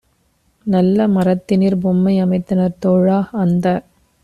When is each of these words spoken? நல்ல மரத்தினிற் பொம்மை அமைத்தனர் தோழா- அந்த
நல்ல 0.65 1.07
மரத்தினிற் 1.07 1.77
பொம்மை 1.83 2.15
அமைத்தனர் 2.21 2.79
தோழா- 2.83 3.19
அந்த 3.43 3.65